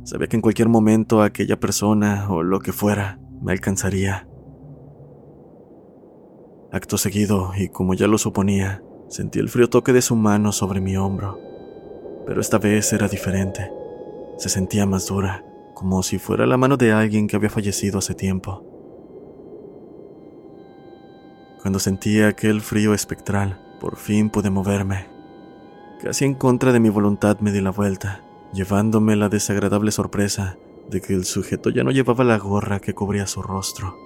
Sabía 0.02 0.26
que 0.26 0.35
en 0.35 0.42
cualquier 0.42 0.68
momento 0.68 1.23
aquella 1.23 1.61
persona 1.61 2.28
o 2.28 2.42
lo 2.42 2.58
que 2.58 2.73
fuera 2.73 3.20
me 3.40 3.52
alcanzaría 3.52 4.28
Acto 6.73 6.99
seguido, 6.99 7.52
y 7.56 7.68
como 7.68 7.94
ya 7.94 8.08
lo 8.08 8.18
suponía, 8.18 8.82
sentí 9.08 9.38
el 9.38 9.50
frío 9.50 9.70
toque 9.70 9.92
de 9.92 10.02
su 10.02 10.16
mano 10.16 10.50
sobre 10.50 10.80
mi 10.80 10.97
hombro. 10.97 11.38
Pero 12.26 12.40
esta 12.40 12.58
vez 12.58 12.92
era 12.92 13.06
diferente. 13.06 13.70
Se 14.37 14.49
sentía 14.49 14.85
más 14.85 15.06
dura, 15.06 15.44
como 15.78 16.02
si 16.02 16.18
fuera 16.18 16.44
la 16.44 16.56
mano 16.56 16.76
de 16.76 16.90
alguien 16.90 17.28
que 17.28 17.37
había 17.37 17.50
fallecido 17.50 18.00
hace 18.00 18.12
tiempo. 18.12 18.64
Cuando 21.62 21.78
sentí 21.78 22.20
aquel 22.20 22.62
frío 22.62 22.94
espectral, 22.94 23.61
por 23.78 23.97
fin 23.97 24.28
pude 24.28 24.50
moverme. 24.50 25.06
Casi 26.02 26.25
en 26.25 26.35
contra 26.35 26.73
de 26.73 26.80
mi 26.80 26.88
voluntad 26.88 27.38
me 27.38 27.52
di 27.52 27.61
la 27.61 27.70
vuelta, 27.70 28.25
llevándome 28.52 29.14
la 29.14 29.28
desagradable 29.28 29.92
sorpresa 29.92 30.58
de 30.90 31.00
que 31.00 31.14
el 31.14 31.25
sujeto 31.25 31.70
ya 31.70 31.85
no 31.85 31.92
llevaba 31.92 32.25
la 32.25 32.38
gorra 32.38 32.80
que 32.80 32.92
cubría 32.92 33.28
su 33.28 33.40
rostro. 33.40 33.97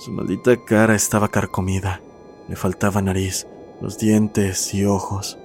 Su 0.00 0.10
maldita 0.10 0.64
cara 0.64 0.96
estaba 0.96 1.28
carcomida. 1.28 2.00
Le 2.48 2.56
faltaba 2.56 3.02
nariz, 3.02 3.46
los 3.80 3.98
dientes 3.98 4.74
y 4.74 4.84
ojos. 4.84 5.38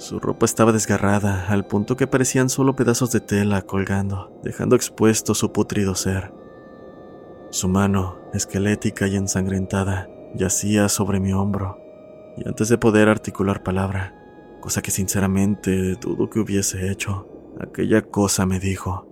Su 0.00 0.18
ropa 0.18 0.46
estaba 0.46 0.72
desgarrada 0.72 1.48
al 1.50 1.66
punto 1.66 1.94
que 1.94 2.06
parecían 2.06 2.48
solo 2.48 2.74
pedazos 2.74 3.12
de 3.12 3.20
tela 3.20 3.60
colgando, 3.60 4.32
dejando 4.42 4.74
expuesto 4.74 5.34
su 5.34 5.52
putrido 5.52 5.94
ser. 5.94 6.32
Su 7.50 7.68
mano, 7.68 8.16
esquelética 8.32 9.06
y 9.08 9.16
ensangrentada, 9.16 10.08
yacía 10.34 10.88
sobre 10.88 11.20
mi 11.20 11.34
hombro, 11.34 11.78
y 12.38 12.48
antes 12.48 12.70
de 12.70 12.78
poder 12.78 13.10
articular 13.10 13.62
palabra, 13.62 14.14
cosa 14.62 14.80
que 14.80 14.90
sinceramente 14.90 15.96
dudo 15.96 16.30
que 16.30 16.40
hubiese 16.40 16.90
hecho, 16.90 17.28
aquella 17.60 18.00
cosa 18.00 18.46
me 18.46 18.58
dijo, 18.58 19.06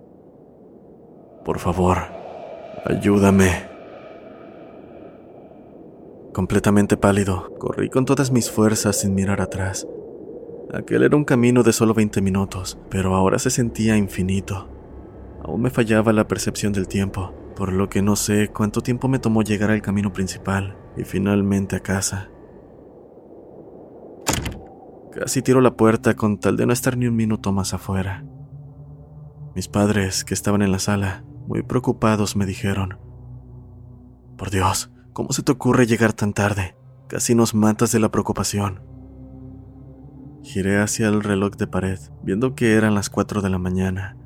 Por 1.45 1.59
favor, 1.59 1.99
ayúdame. 2.83 3.69
Completamente 6.33 6.97
pálido, 6.97 7.55
corrí 7.59 7.91
con 7.91 8.05
todas 8.05 8.31
mis 8.31 8.49
fuerzas 8.49 8.99
sin 9.01 9.13
mirar 9.13 9.39
atrás. 9.39 9.85
Aquel 10.73 11.03
era 11.03 11.15
un 11.15 11.25
camino 11.25 11.63
de 11.63 11.73
solo 11.73 11.93
20 11.93 12.21
minutos, 12.21 12.77
pero 12.89 13.15
ahora 13.15 13.39
se 13.39 13.49
sentía 13.49 13.97
infinito. 13.97 14.69
Aún 15.43 15.61
me 15.61 15.69
fallaba 15.69 16.13
la 16.13 16.27
percepción 16.27 16.73
del 16.73 16.87
tiempo, 16.87 17.33
por 17.55 17.73
lo 17.73 17.89
que 17.89 18.01
no 18.01 18.15
sé 18.15 18.49
cuánto 18.49 18.81
tiempo 18.81 19.07
me 19.07 19.19
tomó 19.19 19.41
llegar 19.41 19.71
al 19.71 19.81
camino 19.81 20.13
principal 20.13 20.77
y 20.95 21.03
finalmente 21.03 21.75
a 21.75 21.79
casa. 21.79 22.29
Casi 25.11 25.41
tiro 25.41 25.59
la 25.59 25.75
puerta 25.75 26.15
con 26.15 26.39
tal 26.39 26.55
de 26.55 26.65
no 26.65 26.73
estar 26.73 26.97
ni 26.97 27.07
un 27.07 27.15
minuto 27.15 27.51
más 27.51 27.73
afuera. 27.73 28.23
Mis 29.55 29.67
padres, 29.67 30.23
que 30.23 30.35
estaban 30.35 30.61
en 30.61 30.71
la 30.71 30.79
sala, 30.79 31.23
muy 31.47 31.63
preocupados, 31.63 32.35
me 32.35 32.45
dijeron, 32.45 32.99
Por 34.37 34.51
Dios, 34.51 34.91
¿Cómo 35.19 35.33
se 35.33 35.43
te 35.43 35.51
ocurre 35.51 35.85
llegar 35.85 36.13
tan 36.13 36.31
tarde? 36.31 36.77
Casi 37.09 37.35
nos 37.35 37.53
matas 37.53 37.91
de 37.91 37.99
la 37.99 38.09
preocupación. 38.09 38.81
Giré 40.41 40.79
hacia 40.79 41.09
el 41.09 41.21
reloj 41.21 41.55
de 41.57 41.67
pared, 41.67 41.99
viendo 42.23 42.55
que 42.55 42.73
eran 42.73 42.95
las 42.95 43.09
4 43.09 43.41
de 43.41 43.49
la 43.49 43.59
mañana. 43.59 44.17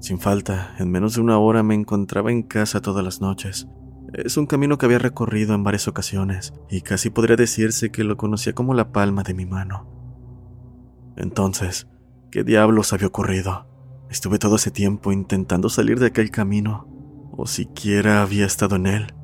Sin 0.00 0.18
falta, 0.20 0.74
en 0.78 0.90
menos 0.90 1.14
de 1.14 1.22
una 1.22 1.38
hora 1.38 1.62
me 1.62 1.74
encontraba 1.74 2.30
en 2.30 2.42
casa 2.42 2.80
todas 2.80 3.04
las 3.04 3.20
noches. 3.20 3.66
Es 4.12 4.36
un 4.36 4.46
camino 4.46 4.78
que 4.78 4.86
había 4.86 4.98
recorrido 4.98 5.54
en 5.54 5.64
varias 5.64 5.88
ocasiones, 5.88 6.54
y 6.70 6.82
casi 6.82 7.10
podría 7.10 7.36
decirse 7.36 7.90
que 7.90 8.04
lo 8.04 8.16
conocía 8.16 8.54
como 8.54 8.74
la 8.74 8.92
palma 8.92 9.22
de 9.22 9.34
mi 9.34 9.44
mano. 9.44 9.88
Entonces, 11.16 11.88
¿qué 12.30 12.44
diablos 12.44 12.92
había 12.92 13.08
ocurrido? 13.08 13.66
Estuve 14.10 14.38
todo 14.38 14.56
ese 14.56 14.70
tiempo 14.70 15.10
intentando 15.10 15.68
salir 15.68 15.98
de 15.98 16.06
aquel 16.06 16.30
camino, 16.30 16.86
o 17.32 17.46
siquiera 17.46 18.22
había 18.22 18.46
estado 18.46 18.76
en 18.76 18.86
él. 18.86 19.14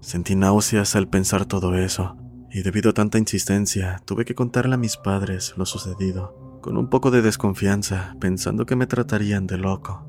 Sentí 0.00 0.34
náuseas 0.34 0.96
al 0.96 1.08
pensar 1.08 1.46
todo 1.46 1.76
eso, 1.76 2.16
y 2.52 2.62
debido 2.62 2.90
a 2.90 2.92
tanta 2.92 3.18
insistencia, 3.18 4.02
tuve 4.04 4.26
que 4.26 4.34
contarle 4.34 4.74
a 4.74 4.78
mis 4.78 4.98
padres 4.98 5.54
lo 5.56 5.64
sucedido, 5.64 6.58
con 6.60 6.76
un 6.76 6.90
poco 6.90 7.10
de 7.10 7.22
desconfianza, 7.22 8.14
pensando 8.20 8.66
que 8.66 8.76
me 8.76 8.86
tratarían 8.86 9.46
de 9.46 9.56
loco. 9.56 10.06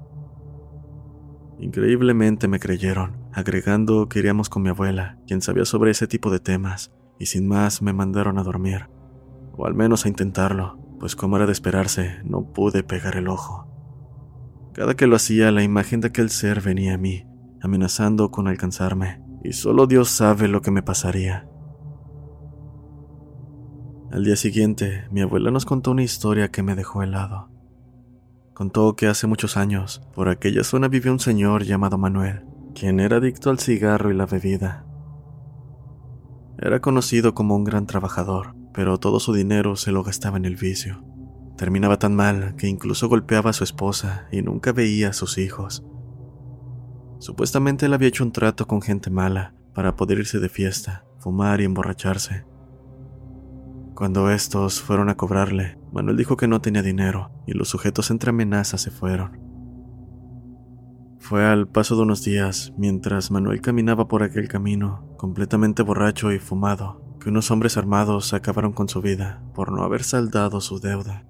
Increíblemente 1.60 2.50
me 2.50 2.60
creyeron, 2.60 3.16
agregando 3.32 4.10
que 4.10 4.20
iríamos 4.20 4.50
con 4.50 4.62
mi 4.62 4.70
abuela, 4.70 5.18
quien 5.26 5.42
sabía 5.42 5.64
sobre 5.64 5.92
ese 5.92 6.06
tipo 6.06 6.30
de 6.30 6.40
temas, 6.40 6.92
y 7.18 7.28
sin 7.28 7.48
más 7.48 7.82
me 7.82 7.94
mandaron 7.94 8.38
a 8.38 8.44
dormir, 8.44 8.90
o 9.56 9.66
al 9.66 9.74
menos 9.74 10.06
a 10.06 10.10
intentarlo, 10.10 10.78
pues 11.00 11.16
como 11.16 11.38
era 11.38 11.46
de 11.46 11.54
esperarse, 11.54 12.18
no 12.26 12.52
pude 12.52 12.84
pegar 12.84 13.16
el 13.16 13.30
ojo. 13.30 13.70
Cada 14.74 14.96
que 14.96 15.08
lo 15.08 15.16
hacía, 15.16 15.52
la 15.52 15.64
imagen 15.64 16.02
de 16.02 16.10
aquel 16.10 16.30
ser 16.30 16.60
venía 16.60 16.96
a 16.96 16.98
mí, 16.98 17.26
amenazando 17.62 18.32
con 18.32 18.50
alcanzarme, 18.50 19.22
y 19.46 19.54
solo 19.54 19.88
Dios 19.88 20.10
sabe 20.10 20.50
lo 20.50 20.62
que 20.62 20.72
me 20.72 20.84
pasaría. 20.84 21.48
Al 24.14 24.24
día 24.24 24.36
siguiente, 24.36 25.08
mi 25.10 25.22
abuela 25.22 25.50
nos 25.50 25.66
contó 25.66 25.90
una 25.90 26.04
historia 26.04 26.52
que 26.52 26.62
me 26.62 26.76
dejó 26.76 27.02
helado. 27.02 27.50
Contó 28.54 28.96
que 28.96 29.08
hace 29.08 29.26
muchos 29.26 29.58
años, 29.58 30.04
por 30.14 30.30
aquella 30.30 30.64
zona 30.64 30.88
vivió 30.88 31.12
un 31.12 31.20
señor 31.20 31.64
llamado 31.64 31.98
Manuel, 31.98 32.46
quien 32.76 33.00
era 33.00 33.18
adicto 33.18 33.50
al 33.50 33.58
cigarro 33.58 34.12
y 34.12 34.16
la 34.16 34.28
bebida. 34.28 34.86
Era 36.60 36.80
conocido 36.80 37.34
como 37.34 37.56
un 37.56 37.64
gran 37.64 37.88
trabajador, 37.88 38.54
pero 38.72 39.00
todo 39.00 39.20
su 39.20 39.34
dinero 39.34 39.76
se 39.76 39.92
lo 39.92 40.04
gastaba 40.04 40.38
en 40.38 40.46
el 40.46 40.58
vicio. 40.58 41.04
Terminaba 41.58 41.98
tan 41.98 42.14
mal 42.14 42.56
que 42.56 42.68
incluso 42.68 43.10
golpeaba 43.10 43.50
a 43.50 43.54
su 43.54 43.64
esposa 43.64 44.28
y 44.32 44.44
nunca 44.44 44.74
veía 44.74 45.10
a 45.10 45.14
sus 45.14 45.40
hijos. 45.40 45.84
Supuestamente 47.18 47.88
él 47.88 47.94
había 47.96 48.10
hecho 48.10 48.24
un 48.24 48.32
trato 48.32 48.68
con 48.68 48.84
gente 48.84 49.10
mala 49.10 49.56
para 49.74 49.96
poder 49.96 50.20
irse 50.20 50.38
de 50.38 50.50
fiesta, 50.50 51.04
fumar 51.18 51.62
y 51.62 51.64
emborracharse. 51.64 52.53
Cuando 53.96 54.32
estos 54.32 54.82
fueron 54.82 55.10
a 55.10 55.16
cobrarle, 55.16 55.78
Manuel 55.92 56.18
dijo 56.18 56.36
que 56.36 56.48
no 56.48 56.62
tenía 56.62 56.82
dinero 56.82 57.32
y 57.46 57.54
los 57.54 57.70
sujetos 57.70 58.10
entre 58.10 58.32
amenazas 58.32 58.82
se 58.82 58.90
fueron. 58.90 59.40
Fue 61.20 61.46
al 61.46 61.68
paso 61.68 61.96
de 61.96 62.02
unos 62.02 62.24
días, 62.24 62.74
mientras 62.76 63.30
Manuel 63.30 63.62
caminaba 63.62 64.08
por 64.08 64.24
aquel 64.24 64.48
camino, 64.48 65.16
completamente 65.18 65.84
borracho 65.84 66.34
y 66.34 66.40
fumado, 66.40 67.18
que 67.20 67.30
unos 67.30 67.52
hombres 67.52 67.78
armados 67.78 68.34
acabaron 68.34 68.74
con 68.74 68.90
su 68.90 69.02
vida 69.02 69.42
por 69.54 69.72
no 69.72 69.84
haber 69.84 70.04
saldado 70.04 70.60
su 70.60 70.80
deuda. 70.80 71.26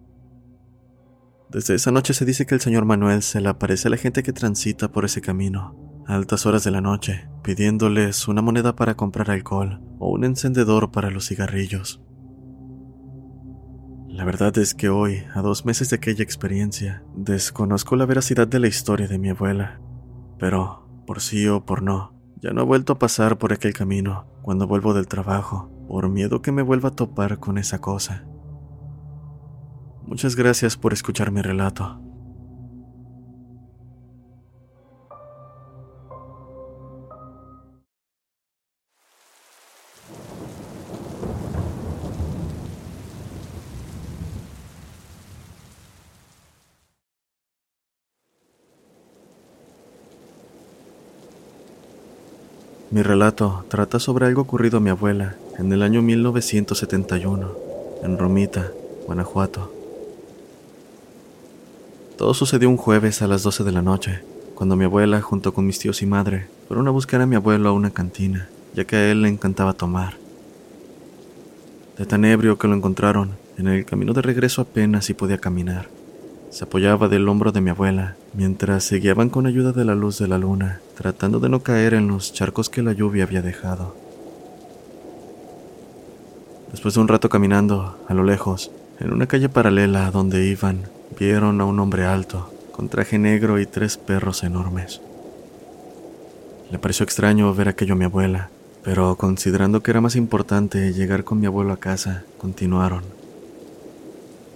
Desde 1.51 1.75
esa 1.75 1.91
noche 1.91 2.15
se 2.15 2.25
dice 2.25 2.47
que 2.47 2.55
el 2.55 2.61
señor 2.61 2.85
Manuel 2.85 3.21
se 3.21 3.41
le 3.41 3.49
aparece 3.49 3.87
a 3.87 3.91
la 3.91 3.97
gente 3.97 4.23
que 4.23 4.33
transita 4.33 4.91
por 4.91 5.05
ese 5.05 5.21
camino, 5.21 6.03
a 6.07 6.15
altas 6.15 6.45
horas 6.47 6.63
de 6.63 6.71
la 6.71 6.81
noche, 6.81 7.29
pidiéndoles 7.43 8.27
una 8.27 8.41
moneda 8.41 8.75
para 8.75 8.95
comprar 8.95 9.29
alcohol 9.29 9.79
o 9.99 10.09
un 10.09 10.23
encendedor 10.23 10.91
para 10.91 11.11
los 11.11 11.27
cigarrillos. 11.27 12.01
La 14.13 14.25
verdad 14.25 14.55
es 14.59 14.75
que 14.75 14.89
hoy, 14.89 15.23
a 15.33 15.41
dos 15.41 15.65
meses 15.65 15.89
de 15.89 15.95
aquella 15.95 16.23
experiencia, 16.23 17.03
desconozco 17.15 17.95
la 17.95 18.05
veracidad 18.05 18.47
de 18.47 18.59
la 18.59 18.67
historia 18.67 19.07
de 19.07 19.17
mi 19.17 19.29
abuela. 19.29 19.81
Pero, 20.37 20.87
por 21.07 21.19
sí 21.19 21.47
o 21.47 21.65
por 21.65 21.81
no, 21.81 22.13
ya 22.39 22.51
no 22.51 22.61
he 22.61 22.63
vuelto 22.63 22.93
a 22.93 22.99
pasar 22.99 23.39
por 23.39 23.53
aquel 23.53 23.73
camino 23.73 24.27
cuando 24.43 24.67
vuelvo 24.67 24.93
del 24.93 25.07
trabajo, 25.07 25.71
por 25.87 26.09
miedo 26.09 26.43
que 26.43 26.51
me 26.51 26.61
vuelva 26.61 26.89
a 26.89 26.95
topar 26.95 27.39
con 27.39 27.57
esa 27.57 27.81
cosa. 27.81 28.27
Muchas 30.05 30.35
gracias 30.35 30.77
por 30.77 30.93
escuchar 30.93 31.31
mi 31.31 31.41
relato. 31.41 31.99
Mi 52.93 53.01
relato 53.01 53.65
trata 53.69 53.97
sobre 53.97 54.27
algo 54.27 54.43
ocurrido 54.43 54.77
a 54.77 54.79
mi 54.79 54.91
abuela 54.91 55.35
en 55.57 55.73
el 55.73 55.81
año 55.81 56.03
1971, 56.03 57.51
en 58.03 58.19
Romita, 58.19 58.69
Guanajuato. 59.07 59.73
Todo 62.19 62.35
sucedió 62.35 62.69
un 62.69 62.77
jueves 62.77 63.23
a 63.23 63.27
las 63.27 63.41
12 63.41 63.63
de 63.63 63.71
la 63.71 63.81
noche, 63.81 64.21
cuando 64.53 64.75
mi 64.75 64.85
abuela, 64.85 65.21
junto 65.21 65.55
con 65.55 65.65
mis 65.65 65.79
tíos 65.79 66.03
y 66.03 66.05
madre, 66.05 66.45
fueron 66.67 66.87
a 66.87 66.91
buscar 66.91 67.19
a 67.21 67.25
mi 67.25 67.35
abuelo 67.35 67.69
a 67.69 67.73
una 67.73 67.89
cantina, 67.89 68.47
ya 68.75 68.85
que 68.85 68.95
a 68.95 69.09
él 69.09 69.23
le 69.23 69.29
encantaba 69.29 69.73
tomar. 69.73 70.17
De 71.97 72.05
tan 72.05 72.25
ebrio 72.25 72.59
que 72.59 72.67
lo 72.67 72.75
encontraron, 72.75 73.31
en 73.57 73.69
el 73.69 73.85
camino 73.85 74.13
de 74.13 74.21
regreso 74.21 74.61
apenas 74.61 75.05
si 75.05 75.15
podía 75.15 75.39
caminar. 75.39 75.89
Se 76.53 76.65
apoyaba 76.65 77.07
del 77.07 77.27
hombro 77.27 77.51
de 77.51 77.61
mi 77.61 77.71
abuela, 77.71 78.15
mientras 78.35 78.83
se 78.83 78.99
guiaban 78.99 79.31
con 79.31 79.47
ayuda 79.47 79.71
de 79.71 79.85
la 79.85 79.95
luz 79.95 80.19
de 80.19 80.27
la 80.27 80.37
luna, 80.37 80.81
tratando 80.95 81.39
de 81.39 81.49
no 81.49 81.63
caer 81.63 81.95
en 81.95 82.07
los 82.07 82.31
charcos 82.31 82.69
que 82.69 82.83
la 82.83 82.93
lluvia 82.93 83.23
había 83.23 83.41
dejado. 83.41 83.95
Después 86.69 86.93
de 86.93 86.99
un 86.99 87.07
rato 87.07 87.27
caminando, 87.27 87.97
a 88.07 88.13
lo 88.13 88.23
lejos, 88.23 88.69
en 88.99 89.11
una 89.11 89.25
calle 89.25 89.49
paralela 89.49 90.05
a 90.05 90.11
donde 90.11 90.45
iban, 90.45 90.83
vieron 91.19 91.59
a 91.59 91.65
un 91.65 91.79
hombre 91.79 92.05
alto, 92.05 92.53
con 92.71 92.87
traje 92.87 93.17
negro 93.17 93.59
y 93.59 93.65
tres 93.65 93.97
perros 93.97 94.43
enormes. 94.43 95.01
Le 96.69 96.77
pareció 96.77 97.03
extraño 97.03 97.51
ver 97.55 97.67
aquello 97.67 97.95
a 97.95 97.97
mi 97.97 98.05
abuela, 98.05 98.51
pero 98.83 99.15
considerando 99.15 99.81
que 99.81 99.89
era 99.89 100.01
más 100.01 100.15
importante 100.15 100.93
llegar 100.93 101.23
con 101.23 101.39
mi 101.39 101.47
abuelo 101.47 101.73
a 101.73 101.77
casa, 101.77 102.25
continuaron. 102.37 103.22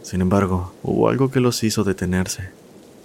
Sin 0.07 0.21
embargo, 0.21 0.71
hubo 0.83 1.09
algo 1.09 1.31
que 1.31 1.41
los 1.41 1.61
hizo 1.65 1.83
detenerse, 1.83 2.51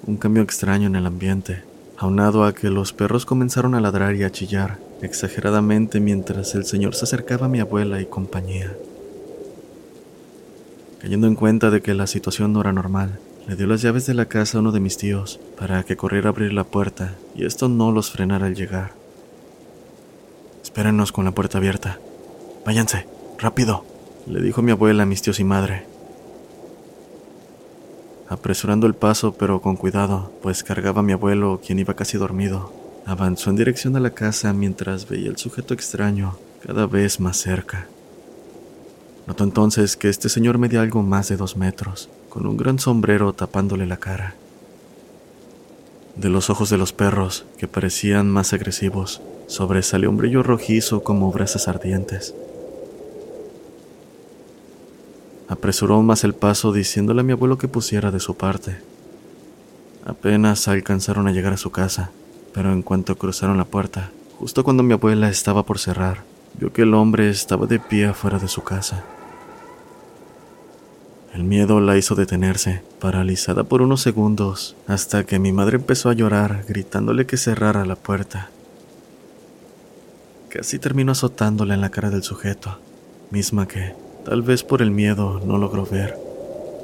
un 0.06 0.16
cambio 0.16 0.44
extraño 0.44 0.86
en 0.86 0.94
el 0.94 1.04
ambiente, 1.04 1.64
aunado 1.98 2.44
a 2.44 2.54
que 2.54 2.70
los 2.70 2.92
perros 2.92 3.26
comenzaron 3.26 3.74
a 3.74 3.80
ladrar 3.80 4.14
y 4.14 4.22
a 4.22 4.30
chillar 4.30 4.78
exageradamente 5.00 5.98
mientras 5.98 6.54
el 6.54 6.64
señor 6.64 6.94
se 6.94 7.02
acercaba 7.02 7.46
a 7.46 7.48
mi 7.48 7.58
abuela 7.58 8.00
y 8.00 8.06
compañía. 8.06 8.72
Cayendo 11.00 11.26
en 11.26 11.34
cuenta 11.34 11.70
de 11.70 11.82
que 11.82 11.92
la 11.92 12.06
situación 12.06 12.52
no 12.52 12.60
era 12.60 12.72
normal, 12.72 13.18
le 13.48 13.56
dio 13.56 13.66
las 13.66 13.82
llaves 13.82 14.06
de 14.06 14.14
la 14.14 14.26
casa 14.26 14.58
a 14.58 14.60
uno 14.60 14.70
de 14.70 14.78
mis 14.78 14.96
tíos 14.96 15.40
para 15.58 15.82
que 15.82 15.96
corriera 15.96 16.28
a 16.28 16.30
abrir 16.30 16.52
la 16.52 16.62
puerta 16.62 17.16
y 17.34 17.46
esto 17.46 17.68
no 17.68 17.90
los 17.90 18.12
frenara 18.12 18.46
al 18.46 18.54
llegar. 18.54 18.92
Espérenos 20.62 21.10
con 21.10 21.24
la 21.24 21.32
puerta 21.32 21.58
abierta. 21.58 21.98
Váyanse, 22.64 23.08
rápido, 23.38 23.84
le 24.28 24.40
dijo 24.40 24.62
mi 24.62 24.70
abuela 24.70 25.02
a 25.02 25.06
mis 25.06 25.20
tíos 25.20 25.40
y 25.40 25.44
madre. 25.44 25.91
Apresurando 28.32 28.86
el 28.86 28.94
paso, 28.94 29.34
pero 29.34 29.60
con 29.60 29.76
cuidado, 29.76 30.32
pues 30.40 30.64
cargaba 30.64 31.00
a 31.00 31.02
mi 31.02 31.12
abuelo, 31.12 31.60
quien 31.64 31.78
iba 31.78 31.92
casi 31.92 32.16
dormido. 32.16 32.72
Avanzó 33.04 33.50
en 33.50 33.56
dirección 33.56 33.94
a 33.94 34.00
la 34.00 34.14
casa 34.14 34.54
mientras 34.54 35.06
veía 35.06 35.28
el 35.28 35.36
sujeto 35.36 35.74
extraño 35.74 36.38
cada 36.66 36.86
vez 36.86 37.20
más 37.20 37.36
cerca. 37.36 37.88
Notó 39.26 39.44
entonces 39.44 39.98
que 39.98 40.08
este 40.08 40.30
señor 40.30 40.56
medía 40.56 40.80
algo 40.80 41.02
más 41.02 41.28
de 41.28 41.36
dos 41.36 41.58
metros, 41.58 42.08
con 42.30 42.46
un 42.46 42.56
gran 42.56 42.78
sombrero 42.78 43.34
tapándole 43.34 43.84
la 43.84 43.98
cara. 43.98 44.34
De 46.16 46.30
los 46.30 46.48
ojos 46.48 46.70
de 46.70 46.78
los 46.78 46.94
perros, 46.94 47.44
que 47.58 47.68
parecían 47.68 48.30
más 48.30 48.54
agresivos, 48.54 49.20
sobresalió 49.46 50.08
un 50.08 50.16
brillo 50.16 50.42
rojizo 50.42 51.04
como 51.04 51.30
brasas 51.32 51.68
ardientes. 51.68 52.34
Apresuró 55.62 56.02
más 56.02 56.24
el 56.24 56.34
paso 56.34 56.72
diciéndole 56.72 57.20
a 57.20 57.22
mi 57.22 57.30
abuelo 57.34 57.56
que 57.56 57.68
pusiera 57.68 58.10
de 58.10 58.18
su 58.18 58.34
parte. 58.34 58.78
Apenas 60.04 60.66
alcanzaron 60.66 61.28
a 61.28 61.30
llegar 61.30 61.52
a 61.52 61.56
su 61.56 61.70
casa, 61.70 62.10
pero 62.52 62.72
en 62.72 62.82
cuanto 62.82 63.16
cruzaron 63.16 63.58
la 63.58 63.64
puerta, 63.64 64.10
justo 64.40 64.64
cuando 64.64 64.82
mi 64.82 64.92
abuela 64.92 65.28
estaba 65.28 65.62
por 65.62 65.78
cerrar, 65.78 66.24
vio 66.58 66.72
que 66.72 66.82
el 66.82 66.92
hombre 66.94 67.30
estaba 67.30 67.66
de 67.66 67.78
pie 67.78 68.06
afuera 68.06 68.40
de 68.40 68.48
su 68.48 68.64
casa. 68.64 69.04
El 71.32 71.44
miedo 71.44 71.80
la 71.80 71.96
hizo 71.96 72.16
detenerse, 72.16 72.82
paralizada 72.98 73.62
por 73.62 73.82
unos 73.82 74.02
segundos, 74.02 74.74
hasta 74.88 75.22
que 75.22 75.38
mi 75.38 75.52
madre 75.52 75.76
empezó 75.76 76.10
a 76.10 76.14
llorar, 76.14 76.64
gritándole 76.66 77.24
que 77.24 77.36
cerrara 77.36 77.86
la 77.86 77.94
puerta. 77.94 78.50
Casi 80.48 80.80
terminó 80.80 81.12
azotándole 81.12 81.74
en 81.74 81.82
la 81.82 81.90
cara 81.90 82.10
del 82.10 82.24
sujeto, 82.24 82.80
misma 83.30 83.68
que, 83.68 84.01
Tal 84.24 84.42
vez 84.42 84.62
por 84.62 84.82
el 84.82 84.92
miedo 84.92 85.40
no 85.44 85.58
logró 85.58 85.84
ver, 85.84 86.16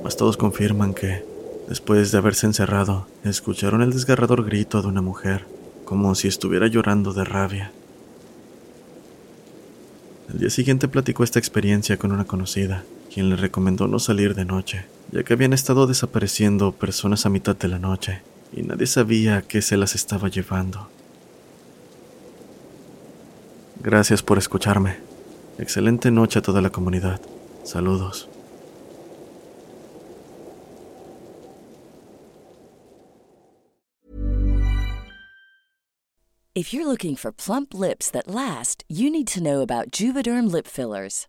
mas 0.02 0.16
todos 0.16 0.36
confirman 0.36 0.92
que, 0.92 1.24
después 1.68 2.10
de 2.10 2.18
haberse 2.18 2.46
encerrado, 2.46 3.06
escucharon 3.24 3.80
el 3.80 3.92
desgarrador 3.92 4.44
grito 4.44 4.82
de 4.82 4.88
una 4.88 5.02
mujer, 5.02 5.46
como 5.84 6.14
si 6.16 6.26
estuviera 6.26 6.66
llorando 6.66 7.12
de 7.12 7.24
rabia. 7.24 7.72
El 10.32 10.40
día 10.40 10.50
siguiente 10.50 10.88
platicó 10.88 11.22
esta 11.22 11.38
experiencia 11.38 11.96
con 11.96 12.10
una 12.12 12.24
conocida, 12.24 12.84
quien 13.12 13.30
le 13.30 13.36
recomendó 13.36 13.86
no 13.86 14.00
salir 14.00 14.34
de 14.34 14.44
noche, 14.44 14.86
ya 15.12 15.22
que 15.22 15.32
habían 15.32 15.52
estado 15.52 15.86
desapareciendo 15.86 16.72
personas 16.72 17.24
a 17.24 17.30
mitad 17.30 17.56
de 17.56 17.68
la 17.68 17.78
noche, 17.78 18.20
y 18.52 18.62
nadie 18.62 18.86
sabía 18.86 19.42
qué 19.42 19.62
se 19.62 19.76
las 19.76 19.94
estaba 19.94 20.28
llevando. 20.28 20.88
Gracias 23.80 24.22
por 24.24 24.38
escucharme. 24.38 25.07
Excelente 25.58 26.10
noche 26.10 26.38
a 26.38 26.42
toda 26.42 26.60
la 26.60 26.70
comunidad. 26.70 27.20
Saludos. 27.64 28.28
If 36.54 36.72
you're 36.74 36.88
looking 36.88 37.14
for 37.14 37.30
plump 37.30 37.72
lips 37.72 38.10
that 38.10 38.26
last, 38.26 38.82
you 38.88 39.10
need 39.10 39.28
to 39.28 39.40
know 39.40 39.60
about 39.60 39.92
Juvederm 39.92 40.50
lip 40.50 40.66
fillers. 40.66 41.28